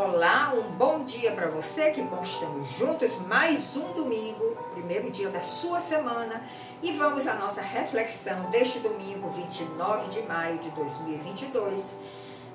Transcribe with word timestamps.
Olá, 0.00 0.54
um 0.54 0.62
bom 0.76 1.02
dia 1.02 1.32
para 1.32 1.50
você, 1.50 1.90
que 1.90 2.00
bom 2.02 2.22
estamos 2.22 2.68
juntos, 2.68 3.18
mais 3.26 3.76
um 3.76 3.94
domingo, 3.94 4.56
primeiro 4.72 5.10
dia 5.10 5.28
da 5.28 5.40
sua 5.40 5.80
semana, 5.80 6.40
e 6.80 6.92
vamos 6.92 7.26
à 7.26 7.34
nossa 7.34 7.60
reflexão 7.60 8.48
deste 8.48 8.78
domingo, 8.78 9.28
29 9.30 10.08
de 10.08 10.22
maio 10.22 10.56
de 10.60 10.70
2022. 10.70 11.96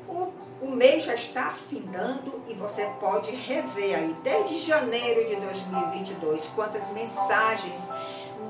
O, 0.08 0.31
o 0.62 0.71
mês 0.71 1.03
já 1.03 1.15
está 1.15 1.47
afindando 1.47 2.42
e 2.47 2.53
você 2.53 2.85
pode 3.01 3.31
rever 3.35 3.97
aí, 3.97 4.15
desde 4.23 4.60
janeiro 4.60 5.28
de 5.28 5.35
2022, 5.35 6.46
quantas 6.55 6.89
mensagens 6.91 7.89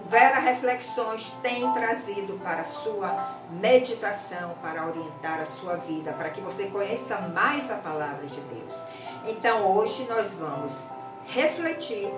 Vera 0.06 0.40
Reflexões 0.40 1.34
tem 1.42 1.72
trazido 1.74 2.40
para 2.44 2.62
a 2.62 2.66
sua 2.66 3.40
meditação, 3.50 4.56
para 4.62 4.86
orientar 4.86 5.40
a 5.40 5.46
sua 5.46 5.78
vida, 5.78 6.14
para 6.14 6.30
que 6.30 6.42
você 6.42 6.68
conheça 6.68 7.18
mais 7.34 7.72
a 7.72 7.76
palavra 7.76 8.28
de 8.28 8.40
Deus. 8.42 8.74
Então 9.26 9.76
hoje 9.76 10.05
nós 10.10 10.34
vamos 10.34 10.86
refletir 11.26 12.14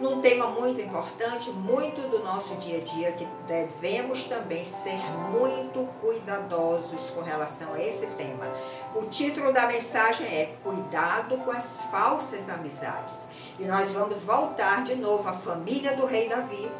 num 0.00 0.20
tema 0.20 0.48
muito 0.48 0.80
importante, 0.80 1.50
muito 1.50 2.00
do 2.08 2.18
nosso 2.24 2.54
dia 2.56 2.78
a 2.78 2.84
dia, 2.84 3.12
que 3.12 3.26
devemos 3.46 4.24
também 4.24 4.64
ser 4.64 4.98
muito 5.30 5.88
cuidadosos 6.00 7.10
com 7.10 7.20
relação 7.20 7.74
a 7.74 7.80
esse 7.80 8.06
tema. 8.08 8.46
O 8.94 9.02
título 9.06 9.52
da 9.52 9.66
mensagem 9.66 10.26
é 10.26 10.54
Cuidado 10.62 11.38
com 11.38 11.50
as 11.50 11.82
falsas 11.90 12.48
amizades. 12.48 13.18
E 13.58 13.64
nós 13.64 13.92
vamos 13.92 14.24
voltar 14.24 14.82
de 14.82 14.96
novo 14.96 15.28
à 15.28 15.32
família 15.32 15.96
do 15.96 16.06
rei 16.06 16.28
Davi 16.28 16.70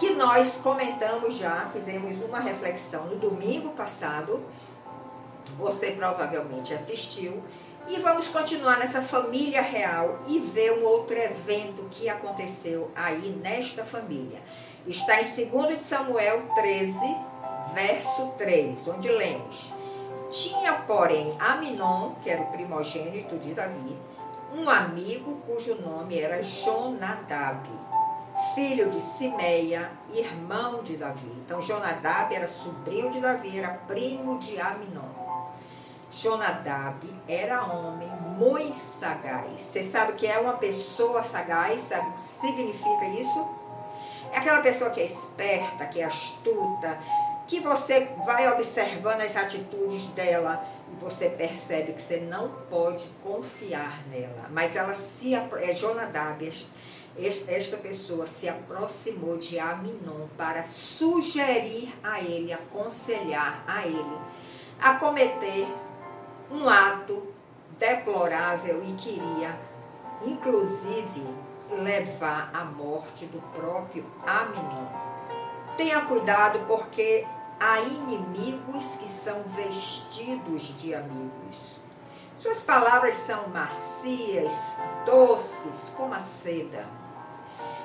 que 0.00 0.14
nós 0.14 0.56
comentamos 0.56 1.36
já, 1.36 1.68
fizemos 1.74 2.24
uma 2.24 2.40
reflexão 2.40 3.04
no 3.04 3.16
domingo 3.16 3.68
passado. 3.74 4.42
Você 5.58 5.90
provavelmente 5.90 6.72
assistiu. 6.72 7.42
E 7.86 8.00
vamos 8.00 8.28
continuar 8.28 8.78
nessa 8.78 9.02
família 9.02 9.60
real 9.60 10.20
e 10.26 10.38
ver 10.38 10.78
um 10.78 10.84
outro 10.86 11.18
evento 11.18 11.86
que 11.90 12.08
aconteceu 12.08 12.90
aí 12.96 13.38
nesta 13.42 13.84
família. 13.84 14.40
Está 14.86 15.20
em 15.20 15.50
2 15.50 15.78
de 15.78 15.84
Samuel 15.84 16.48
13, 16.54 16.98
verso 17.74 18.32
3, 18.38 18.88
onde 18.88 19.08
lemos: 19.10 19.70
Tinha, 20.30 20.72
porém, 20.86 21.36
Aminon, 21.38 22.14
que 22.22 22.30
era 22.30 22.42
o 22.42 22.50
primogênito 22.50 23.36
de 23.36 23.52
Davi, 23.52 23.98
um 24.54 24.70
amigo 24.70 25.42
cujo 25.46 25.74
nome 25.74 26.18
era 26.18 26.42
Jonadab 26.42 27.68
filho 28.54 28.90
de 28.90 29.00
Simeia, 29.00 29.90
irmão 30.12 30.82
de 30.82 30.96
Davi. 30.96 31.32
Então, 31.44 31.60
Jonadab 31.60 32.34
era 32.34 32.48
sobrinho 32.48 33.10
de 33.10 33.20
Davi, 33.20 33.58
era 33.58 33.74
primo 33.86 34.38
de 34.38 34.60
Aminon. 34.60 35.20
Jonadab 36.12 37.08
era 37.28 37.64
homem 37.64 38.08
muito 38.36 38.76
sagaz. 38.76 39.60
Você 39.60 39.84
sabe 39.84 40.12
o 40.12 40.16
que 40.16 40.26
é 40.26 40.38
uma 40.38 40.54
pessoa 40.54 41.22
sagaz? 41.22 41.82
Sabe 41.82 42.08
o 42.08 42.12
que 42.12 42.20
significa 42.20 43.06
isso? 43.06 43.48
É 44.32 44.38
aquela 44.38 44.60
pessoa 44.60 44.90
que 44.90 45.00
é 45.00 45.04
esperta, 45.04 45.86
que 45.86 46.00
é 46.00 46.04
astuta, 46.04 46.98
que 47.46 47.60
você 47.60 48.12
vai 48.24 48.48
observando 48.52 49.20
as 49.20 49.36
atitudes 49.36 50.06
dela 50.06 50.64
e 50.92 50.96
você 51.04 51.30
percebe 51.30 51.92
que 51.92 52.02
você 52.02 52.18
não 52.18 52.48
pode 52.68 53.06
confiar 53.22 54.02
nela. 54.08 54.48
Mas 54.50 54.74
ela 54.74 54.94
se 54.94 55.34
é 55.34 55.74
Jonadab, 55.74 56.48
esta 57.18 57.76
pessoa 57.76 58.26
se 58.26 58.48
aproximou 58.48 59.36
de 59.36 59.58
Aminon 59.58 60.28
para 60.36 60.64
sugerir 60.64 61.92
a 62.02 62.20
ele, 62.20 62.52
aconselhar 62.52 63.62
a 63.66 63.86
ele 63.86 64.18
a 64.80 64.94
cometer 64.94 65.66
um 66.50 66.68
ato 66.68 67.34
deplorável 67.78 68.82
e 68.82 68.92
queria, 68.94 69.58
inclusive, 70.24 71.22
levar 71.70 72.50
à 72.54 72.64
morte 72.64 73.26
do 73.26 73.40
próprio 73.52 74.04
Aminon. 74.26 74.86
Tenha 75.76 76.00
cuidado 76.06 76.60
porque 76.66 77.26
há 77.58 77.80
inimigos 77.80 78.84
que 78.98 79.08
são 79.08 79.42
vestidos 79.54 80.78
de 80.78 80.94
amigos. 80.94 81.56
Suas 82.36 82.62
palavras 82.62 83.16
são 83.16 83.48
macias, 83.48 84.78
doces 85.04 85.90
como 85.94 86.14
a 86.14 86.20
seda 86.20 86.99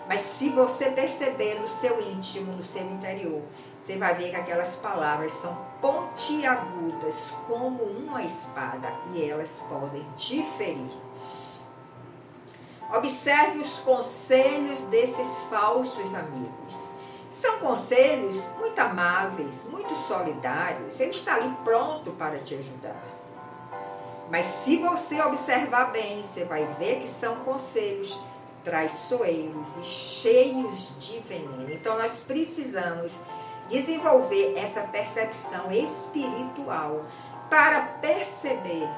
mas 0.08 0.22
se 0.22 0.50
você 0.50 0.92
perceber 0.92 1.60
no 1.60 1.68
seu 1.68 2.00
íntimo, 2.02 2.54
no 2.54 2.64
seu 2.64 2.84
interior, 2.84 3.42
você 3.78 3.98
vai 3.98 4.16
ver 4.16 4.30
que 4.30 4.36
aquelas 4.36 4.76
palavras 4.76 5.32
são 5.32 5.58
pontiagudas 5.82 7.34
como 7.48 7.84
uma 7.84 8.22
espada 8.24 8.92
e 9.14 9.30
elas 9.30 9.62
podem 9.68 10.06
te 10.16 10.44
ferir. 10.58 10.92
Observe 12.94 13.60
os 13.60 13.80
conselhos 13.80 14.82
desses 14.84 15.28
falsos 15.50 16.14
amigos. 16.14 16.76
São 17.32 17.60
conselhos 17.60 18.46
muito 18.58 18.80
amáveis, 18.80 19.66
muito 19.66 19.94
solidários. 19.96 21.00
Ele 21.00 21.10
está 21.10 21.36
ali 21.36 21.54
pronto 21.64 22.12
para 22.12 22.40
te 22.40 22.56
ajudar. 22.56 23.04
Mas 24.30 24.46
se 24.46 24.78
você 24.78 25.20
observar 25.22 25.92
bem, 25.92 26.22
você 26.22 26.46
vai 26.46 26.66
ver 26.80 27.02
que 27.02 27.08
são 27.08 27.38
conselhos 27.38 28.20
traiçoeiros 28.66 29.78
e 29.80 29.84
cheios 29.84 30.92
de 31.00 31.20
veneno. 31.20 31.72
Então 31.72 31.98
nós 31.98 32.20
precisamos 32.20 33.16
desenvolver 33.70 34.58
essa 34.58 34.82
percepção 34.82 35.72
espiritual 35.72 37.06
para 37.50 37.82
perceber 38.02 38.90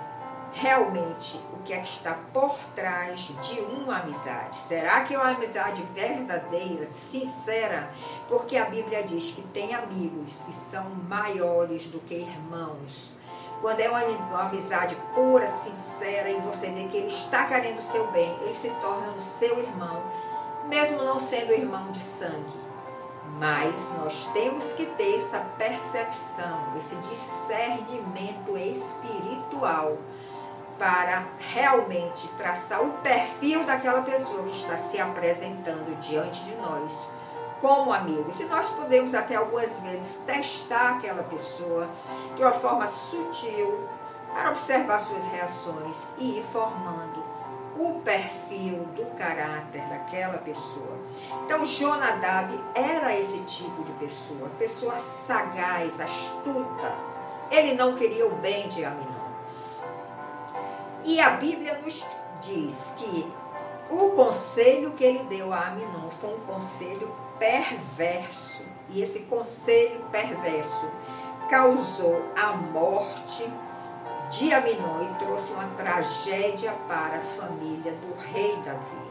realmente 0.53 1.39
o 1.53 1.61
que 1.63 1.73
é 1.73 1.81
que 1.81 1.89
está 1.89 2.13
por 2.33 2.57
trás 2.75 3.31
de 3.41 3.59
uma 3.59 3.99
amizade. 3.99 4.55
Será 4.55 5.03
que 5.03 5.13
é 5.13 5.17
uma 5.17 5.31
amizade 5.31 5.83
verdadeira, 5.93 6.91
sincera? 6.91 7.91
Porque 8.27 8.57
a 8.57 8.65
Bíblia 8.65 9.03
diz 9.03 9.31
que 9.31 9.41
tem 9.41 9.75
amigos 9.75 10.41
que 10.43 10.53
são 10.53 10.89
maiores 11.07 11.83
do 11.87 11.99
que 11.99 12.15
irmãos. 12.15 13.16
Quando 13.61 13.79
é 13.79 13.89
uma, 13.89 14.03
uma 14.03 14.47
amizade 14.47 14.95
pura, 15.15 15.47
sincera, 15.47 16.29
e 16.29 16.39
você 16.41 16.69
vê 16.71 16.87
que 16.87 16.97
ele 16.97 17.07
está 17.07 17.45
querendo 17.45 17.79
o 17.79 17.81
seu 17.81 18.07
bem, 18.11 18.37
ele 18.41 18.53
se 18.53 18.69
torna 18.81 19.09
o 19.13 19.21
seu 19.21 19.59
irmão, 19.59 20.03
mesmo 20.65 21.03
não 21.03 21.19
sendo 21.19 21.51
irmão 21.51 21.89
de 21.91 21.99
sangue. 21.99 22.67
Mas 23.39 23.75
nós 23.97 24.27
temos 24.33 24.63
que 24.73 24.85
ter 24.85 25.19
essa 25.19 25.39
percepção, 25.57 26.73
esse 26.77 26.95
discernimento 26.97 28.57
espiritual 28.57 29.97
para 30.77 31.27
realmente 31.39 32.27
traçar 32.29 32.83
o 32.83 32.91
perfil 32.99 33.63
daquela 33.65 34.01
pessoa 34.03 34.43
que 34.43 34.51
está 34.51 34.77
se 34.77 34.99
apresentando 34.99 35.97
diante 35.99 36.43
de 36.43 36.55
nós 36.55 37.16
como 37.61 37.93
amigos. 37.93 38.39
E 38.39 38.45
nós 38.45 38.69
podemos 38.69 39.13
até 39.13 39.35
algumas 39.35 39.79
vezes 39.79 40.21
testar 40.25 40.97
aquela 40.97 41.23
pessoa 41.23 41.89
de 42.35 42.41
uma 42.41 42.51
forma 42.51 42.87
sutil 42.87 43.87
para 44.33 44.51
observar 44.51 44.99
suas 44.99 45.25
reações 45.25 45.97
e 46.17 46.39
ir 46.39 46.45
formando 46.51 47.23
o 47.77 48.01
perfil 48.01 48.85
do 48.95 49.05
caráter 49.17 49.87
daquela 49.87 50.37
pessoa. 50.39 50.97
Então, 51.45 51.65
Jonadab 51.65 52.59
era 52.73 53.15
esse 53.15 53.39
tipo 53.41 53.83
de 53.83 53.91
pessoa, 53.93 54.49
pessoa 54.57 54.97
sagaz, 54.97 55.99
astuta. 55.99 56.95
Ele 57.51 57.75
não 57.75 57.95
queria 57.95 58.25
o 58.27 58.35
bem 58.35 58.67
de 58.69 58.83
Aminon. 58.83 59.27
E 61.03 61.21
a 61.21 61.31
Bíblia 61.31 61.79
nos 61.79 62.05
diz 62.41 62.93
que 62.97 63.31
o 63.89 64.11
conselho 64.11 64.91
que 64.91 65.03
ele 65.03 65.23
deu 65.25 65.53
a 65.53 65.67
Aminon 65.67 66.09
foi 66.19 66.35
um 66.35 66.39
conselho 66.41 67.13
perverso. 67.39 68.61
E 68.89 69.01
esse 69.01 69.21
conselho 69.21 70.01
perverso 70.11 70.89
causou 71.49 72.21
a 72.35 72.53
morte 72.53 73.49
de 74.29 74.53
Aminon 74.53 75.03
e 75.03 75.19
trouxe 75.19 75.51
uma 75.53 75.67
tragédia 75.75 76.73
para 76.87 77.17
a 77.17 77.21
família 77.21 77.93
do 77.93 78.15
rei 78.31 78.55
Davi. 78.57 79.07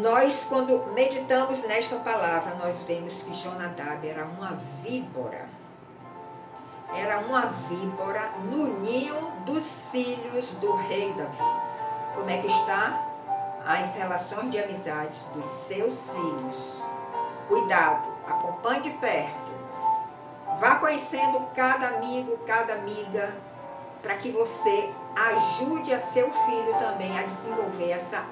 Nós, 0.00 0.46
quando 0.48 0.92
meditamos 0.92 1.62
nesta 1.64 1.96
palavra, 1.96 2.54
nós 2.54 2.84
vemos 2.84 3.14
que 3.14 3.34
Jonadab 3.34 4.06
era 4.06 4.24
uma 4.26 4.56
víbora. 4.82 5.48
Era 6.94 7.20
uma 7.20 7.46
víbora 7.46 8.32
no 8.44 8.80
ninho 8.80 9.32
dos 9.44 9.90
filhos 9.90 10.46
do 10.60 10.74
rei 10.76 11.12
Davi. 11.12 11.38
Como 12.14 12.30
é 12.30 12.38
que 12.38 12.46
está? 12.46 13.08
as 13.68 13.94
relações 13.96 14.50
de 14.50 14.58
amizade 14.58 15.14
dos 15.34 15.44
seus 15.44 16.10
filhos. 16.10 16.56
Cuidado, 17.48 18.08
acompanhe 18.26 18.80
de 18.80 18.90
perto. 18.92 19.48
Vá 20.58 20.76
conhecendo 20.76 21.46
cada 21.54 21.88
amigo, 21.88 22.38
cada 22.46 22.72
amiga, 22.72 23.36
para 24.00 24.16
que 24.16 24.30
você 24.30 24.90
ajude 25.14 25.92
a 25.92 26.00
seu 26.00 26.32
filho 26.32 26.74
também 26.78 27.18
a 27.18 27.24
desenvolver 27.24 27.90
essa 27.90 28.24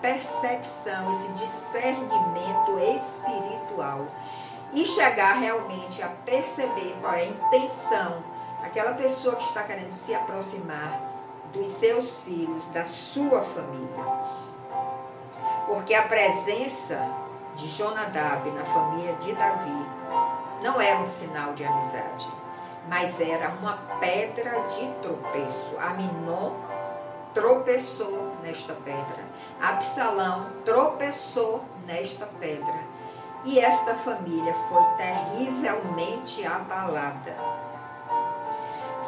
percepção, 0.00 1.10
esse 1.12 1.28
discernimento 1.32 2.78
espiritual 2.78 4.06
e 4.74 4.86
chegar 4.86 5.34
realmente 5.34 6.02
a 6.02 6.08
perceber 6.08 6.96
qual 7.00 7.14
é 7.14 7.22
a 7.22 7.26
intenção 7.26 8.34
aquela 8.64 8.94
pessoa 8.94 9.36
que 9.36 9.44
está 9.44 9.62
querendo 9.62 9.92
se 9.92 10.14
aproximar 10.14 11.00
dos 11.52 11.66
seus 11.66 12.22
filhos, 12.22 12.66
da 12.68 12.84
sua 12.84 13.42
família. 13.42 14.04
Porque 15.66 15.94
a 15.94 16.02
presença 16.02 16.98
de 17.54 17.68
Jonadab 17.68 18.50
na 18.50 18.64
família 18.64 19.14
de 19.16 19.32
Davi 19.34 19.86
não 20.62 20.80
era 20.80 20.98
um 20.98 21.06
sinal 21.06 21.52
de 21.52 21.64
amizade, 21.64 22.28
mas 22.88 23.20
era 23.20 23.50
uma 23.50 23.76
pedra 24.00 24.62
de 24.62 24.88
tropeço. 25.02 25.76
Aminon 25.78 26.52
tropeçou 27.34 28.34
nesta 28.42 28.72
pedra. 28.72 29.24
Absalão 29.60 30.50
tropeçou 30.64 31.64
nesta 31.86 32.26
pedra. 32.26 32.93
E 33.44 33.58
esta 33.58 33.94
família 33.94 34.54
foi 34.70 34.82
terrivelmente 34.96 36.46
abalada. 36.46 37.36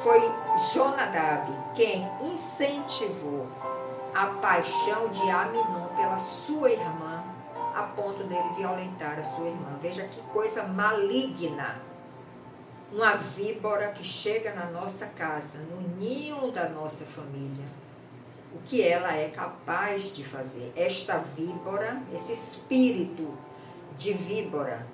Foi 0.03 0.21
Jonadab 0.75 1.51
quem 1.75 2.07
incentivou 2.21 3.47
a 4.15 4.27
paixão 4.27 5.09
de 5.09 5.31
Aminon 5.31 5.89
pela 5.97 6.19
sua 6.19 6.71
irmã, 6.71 7.25
a 7.75 7.83
ponto 7.83 8.25
dele 8.25 8.51
violentar 8.55 9.19
a 9.19 9.25
sua 9.25 9.47
irmã. 9.47 9.79
Veja 9.81 10.07
que 10.07 10.21
coisa 10.33 10.65
maligna. 10.65 11.81
Uma 12.93 13.15
víbora 13.17 13.89
que 13.93 14.05
chega 14.05 14.53
na 14.55 14.67
nossa 14.67 15.07
casa, 15.07 15.59
no 15.61 15.81
ninho 15.99 16.53
da 16.53 16.69
nossa 16.69 17.07
família. 17.07 17.65
O 18.55 18.59
que 18.67 18.87
ela 18.87 19.15
é 19.17 19.31
capaz 19.31 20.15
de 20.15 20.23
fazer. 20.23 20.73
Esta 20.77 21.19
víbora, 21.19 22.03
esse 22.13 22.33
espírito 22.33 23.37
de 23.97 24.13
víbora, 24.13 24.87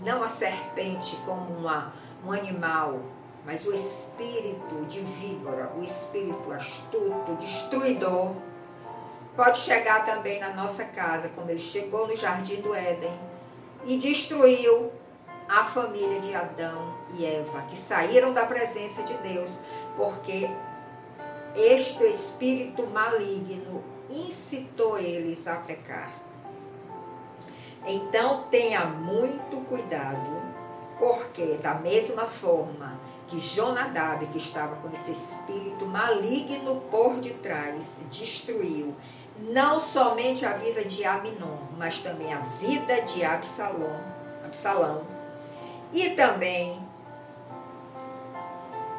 não 0.00 0.22
a 0.22 0.28
serpente 0.28 1.16
como 1.24 1.56
uma, 1.56 1.92
um 2.24 2.32
animal, 2.32 3.00
mas 3.44 3.66
o 3.66 3.72
espírito 3.72 4.84
de 4.86 5.00
víbora, 5.00 5.72
o 5.76 5.82
espírito 5.82 6.50
astuto, 6.52 7.36
destruidor, 7.38 8.34
pode 9.36 9.58
chegar 9.58 10.04
também 10.04 10.40
na 10.40 10.50
nossa 10.50 10.84
casa, 10.84 11.28
como 11.30 11.50
ele 11.50 11.58
chegou 11.58 12.06
no 12.06 12.16
jardim 12.16 12.60
do 12.60 12.74
Éden 12.74 13.12
e 13.84 13.98
destruiu 13.98 14.92
a 15.48 15.64
família 15.64 16.20
de 16.20 16.34
Adão 16.34 16.94
e 17.16 17.26
Eva, 17.26 17.62
que 17.62 17.76
saíram 17.76 18.32
da 18.32 18.46
presença 18.46 19.02
de 19.02 19.14
Deus, 19.18 19.50
porque 19.96 20.48
este 21.54 22.02
espírito 22.04 22.86
maligno 22.86 23.84
incitou 24.08 24.98
eles 24.98 25.46
a 25.46 25.56
pecar. 25.56 26.23
Então 27.86 28.44
tenha 28.50 28.86
muito 28.86 29.56
cuidado, 29.68 30.42
porque 30.98 31.58
da 31.62 31.74
mesma 31.74 32.26
forma 32.26 32.98
que 33.28 33.38
Jonadab, 33.38 34.26
que 34.26 34.38
estava 34.38 34.76
com 34.76 34.88
esse 34.90 35.10
espírito 35.10 35.84
maligno 35.86 36.80
por 36.90 37.14
detrás, 37.16 37.98
destruiu 38.10 38.94
não 39.38 39.80
somente 39.80 40.46
a 40.46 40.52
vida 40.54 40.84
de 40.84 41.04
Aminon, 41.04 41.58
mas 41.76 41.98
também 41.98 42.32
a 42.32 42.38
vida 42.60 43.02
de 43.02 43.24
Absalom, 43.24 43.98
Absalão, 44.44 45.02
e 45.92 46.10
também 46.10 46.80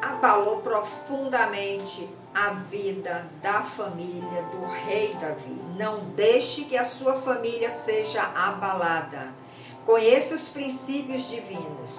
abalou 0.02 0.58
profundamente 0.58 2.08
a 2.36 2.50
vida 2.50 3.26
da 3.40 3.62
família 3.62 4.42
do 4.52 4.66
rei 4.66 5.14
Davi. 5.14 5.58
Não 5.78 6.10
deixe 6.10 6.64
que 6.64 6.76
a 6.76 6.84
sua 6.84 7.14
família 7.14 7.70
seja 7.70 8.22
abalada. 8.22 9.34
Conheça 9.86 10.34
os 10.34 10.48
princípios 10.48 11.28
divinos 11.28 11.90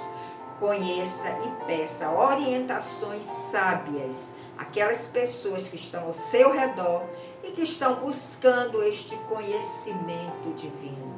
conheça 0.60 1.30
e 1.30 1.66
peça 1.66 2.10
orientações 2.10 3.26
sábias 3.26 4.30
aquelas 4.58 5.08
pessoas 5.08 5.68
que 5.68 5.76
estão 5.76 6.06
ao 6.06 6.14
seu 6.14 6.52
redor 6.52 7.04
e 7.44 7.52
que 7.52 7.62
estão 7.62 7.96
buscando 7.96 8.82
este 8.84 9.16
conhecimento 9.30 10.54
divino. 10.56 11.16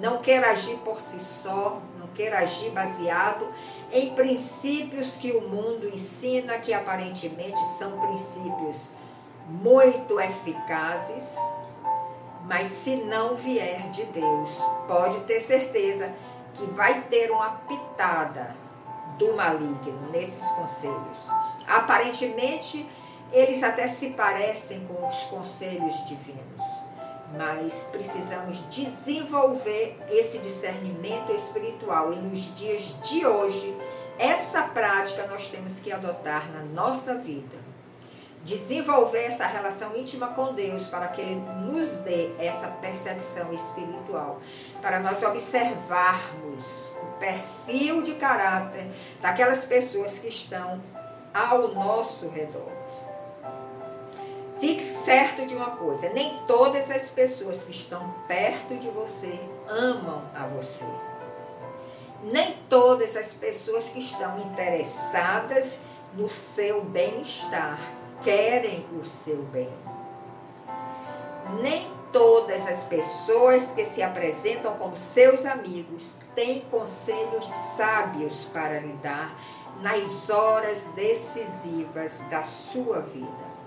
Não 0.00 0.18
queira 0.18 0.52
agir 0.52 0.76
por 0.78 1.00
si 1.00 1.18
só, 1.18 1.82
queira 2.18 2.40
agir 2.40 2.70
baseado 2.70 3.46
em 3.92 4.12
princípios 4.12 5.12
que 5.12 5.30
o 5.30 5.48
mundo 5.48 5.88
ensina 5.88 6.58
que 6.58 6.74
aparentemente 6.74 7.60
são 7.78 7.92
princípios 8.00 8.88
muito 9.46 10.20
eficazes, 10.20 11.32
mas 12.44 12.70
se 12.70 12.96
não 12.96 13.36
vier 13.36 13.88
de 13.90 14.04
Deus, 14.06 14.50
pode 14.88 15.20
ter 15.20 15.40
certeza 15.40 16.12
que 16.54 16.66
vai 16.72 17.02
ter 17.02 17.30
uma 17.30 17.50
pitada 17.50 18.56
do 19.16 19.34
maligno 19.34 20.10
nesses 20.10 20.44
conselhos. 20.48 21.18
Aparentemente, 21.68 22.90
eles 23.32 23.62
até 23.62 23.86
se 23.86 24.10
parecem 24.10 24.84
com 24.86 25.06
os 25.06 25.16
conselhos 25.30 25.94
divinos, 26.06 26.62
mas 27.36 27.86
precisamos 27.90 28.58
desenvolver 28.70 29.98
esse 30.10 30.38
discernimento 30.38 31.32
espiritual. 31.32 32.12
E 32.12 32.16
nos 32.16 32.54
dias 32.54 32.94
de 33.02 33.26
hoje, 33.26 33.76
essa 34.18 34.62
prática 34.62 35.26
nós 35.26 35.48
temos 35.48 35.78
que 35.78 35.92
adotar 35.92 36.50
na 36.50 36.62
nossa 36.62 37.14
vida. 37.14 37.56
Desenvolver 38.44 39.24
essa 39.24 39.46
relação 39.46 39.96
íntima 39.96 40.28
com 40.28 40.54
Deus 40.54 40.86
para 40.86 41.08
que 41.08 41.20
Ele 41.20 41.40
nos 41.70 41.90
dê 42.04 42.30
essa 42.38 42.68
percepção 42.68 43.52
espiritual, 43.52 44.40
para 44.80 45.00
nós 45.00 45.22
observarmos 45.22 46.64
o 47.02 47.18
perfil 47.18 48.02
de 48.02 48.14
caráter 48.14 48.90
daquelas 49.20 49.64
pessoas 49.64 50.18
que 50.18 50.28
estão 50.28 50.80
ao 51.34 51.74
nosso 51.74 52.28
redor. 52.28 52.77
Fique 54.60 54.84
certo 54.84 55.46
de 55.46 55.54
uma 55.54 55.72
coisa: 55.72 56.08
nem 56.10 56.38
todas 56.46 56.90
as 56.90 57.10
pessoas 57.10 57.62
que 57.62 57.70
estão 57.70 58.14
perto 58.26 58.76
de 58.76 58.88
você 58.88 59.40
amam 59.68 60.22
a 60.34 60.46
você. 60.46 60.84
Nem 62.22 62.56
todas 62.68 63.16
as 63.16 63.34
pessoas 63.34 63.84
que 63.84 64.00
estão 64.00 64.38
interessadas 64.40 65.78
no 66.14 66.28
seu 66.28 66.82
bem-estar 66.82 67.78
querem 68.22 68.84
o 69.00 69.04
seu 69.04 69.42
bem. 69.44 69.72
Nem 71.62 71.86
todas 72.12 72.66
as 72.66 72.82
pessoas 72.84 73.70
que 73.70 73.84
se 73.84 74.02
apresentam 74.02 74.76
como 74.76 74.96
seus 74.96 75.46
amigos 75.46 76.16
têm 76.34 76.62
conselhos 76.62 77.48
sábios 77.76 78.34
para 78.52 78.80
lhe 78.80 78.94
dar 78.94 79.38
nas 79.80 80.28
horas 80.28 80.84
decisivas 80.96 82.18
da 82.28 82.42
sua 82.42 83.00
vida. 83.00 83.57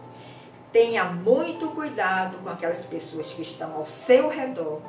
Tenha 0.72 1.06
muito 1.06 1.70
cuidado 1.70 2.38
com 2.44 2.50
aquelas 2.50 2.86
pessoas 2.86 3.34
que 3.34 3.42
estão 3.42 3.76
ao 3.76 3.86
seu 3.86 4.30
redor. 4.30 4.82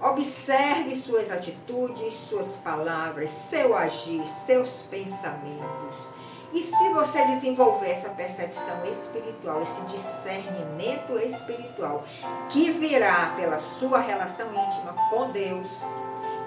Observe 0.00 0.96
suas 0.96 1.30
atitudes, 1.30 2.14
suas 2.14 2.56
palavras, 2.56 3.30
seu 3.30 3.76
agir, 3.76 4.26
seus 4.26 4.68
pensamentos 4.90 6.10
e 6.52 6.62
se 6.62 6.92
você 6.92 7.24
desenvolver 7.26 7.90
essa 7.90 8.08
percepção 8.08 8.84
espiritual, 8.84 9.62
esse 9.62 9.80
discernimento 9.82 11.16
espiritual, 11.18 12.02
que 12.48 12.72
virá 12.72 13.34
pela 13.36 13.58
sua 13.78 14.00
relação 14.00 14.48
íntima 14.48 14.96
com 15.10 15.30
Deus, 15.30 15.68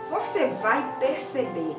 você 0.09 0.47
vai 0.61 0.97
perceber 0.99 1.77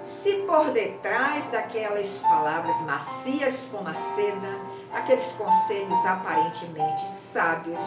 se 0.00 0.38
por 0.38 0.72
detrás 0.72 1.46
daquelas 1.46 2.18
palavras 2.18 2.80
macias 2.80 3.60
como 3.70 3.88
a 3.88 3.94
seda, 3.94 4.71
aqueles 4.92 5.32
conselhos 5.32 6.06
aparentemente 6.06 7.02
sábios, 7.32 7.82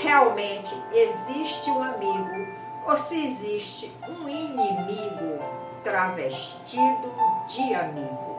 realmente 0.00 0.74
existe 0.92 1.70
um 1.70 1.82
amigo 1.82 2.46
ou 2.86 2.98
se 2.98 3.26
existe 3.26 3.96
um 4.08 4.28
inimigo 4.28 5.38
travestido 5.84 7.12
de 7.46 7.74
amigo. 7.74 8.32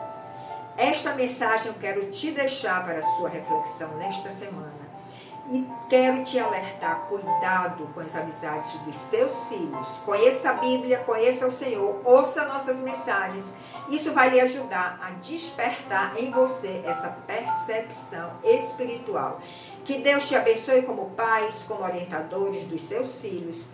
Esta 0.76 1.14
mensagem 1.14 1.68
eu 1.68 1.74
quero 1.74 2.10
te 2.10 2.32
deixar 2.32 2.84
para 2.84 2.98
a 2.98 3.02
sua 3.02 3.28
reflexão 3.28 3.88
nesta 3.96 4.30
semana. 4.30 4.83
E 5.46 5.68
quero 5.90 6.24
te 6.24 6.38
alertar, 6.38 7.06
cuidado 7.06 7.86
com 7.92 8.00
as 8.00 8.16
amizades 8.16 8.72
dos 8.80 8.94
seus 8.94 9.48
filhos. 9.48 9.86
Conheça 10.02 10.50
a 10.50 10.54
Bíblia, 10.54 11.00
conheça 11.00 11.46
o 11.46 11.52
Senhor, 11.52 12.00
ouça 12.02 12.46
nossas 12.46 12.80
mensagens. 12.80 13.52
Isso 13.90 14.12
vai 14.12 14.30
lhe 14.30 14.40
ajudar 14.40 14.98
a 15.02 15.10
despertar 15.10 16.18
em 16.18 16.30
você 16.30 16.82
essa 16.86 17.10
percepção 17.26 18.32
espiritual. 18.42 19.38
Que 19.84 19.98
Deus 19.98 20.26
te 20.26 20.34
abençoe 20.34 20.82
como 20.82 21.10
pais, 21.10 21.62
como 21.68 21.84
orientadores 21.84 22.64
dos 22.64 22.80
seus 22.80 23.20
filhos. 23.20 23.66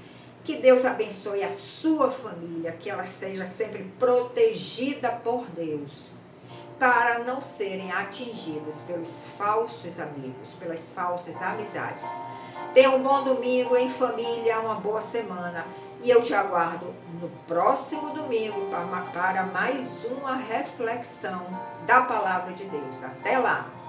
Que 0.43 0.57
Deus 0.57 0.85
abençoe 0.85 1.45
a 1.45 1.53
sua 1.53 2.11
família, 2.11 2.73
que 2.73 2.91
ela 2.91 3.05
seja 3.05 3.47
sempre 3.47 3.85
protegida 3.97 5.13
por 5.23 5.47
Deus 5.47 6.10
para 6.81 7.19
não 7.21 7.43
serem 7.43 7.93
atingidas 7.93 8.81
pelos 8.87 9.29
falsos 9.37 10.01
amigos, 10.01 10.55
pelas 10.59 10.93
falsas 10.93 11.41
amizades. 11.43 12.07
Tenha 12.73 12.91
um 12.91 13.03
bom 13.03 13.23
domingo 13.23 13.77
em 13.77 13.91
família, 13.91 14.61
uma 14.61 14.77
boa 14.77 15.03
semana 15.03 15.67
E 16.03 16.09
eu 16.09 16.23
te 16.23 16.33
aguardo 16.33 16.95
no 17.21 17.29
próximo 17.47 18.15
domingo 18.15 18.71
para 19.13 19.43
mais 19.43 20.03
uma 20.07 20.35
reflexão 20.37 21.47
da 21.85 22.01
palavra 22.01 22.55
de 22.55 22.65
Deus. 22.65 23.05
Até 23.05 23.39
lá! 23.39 23.80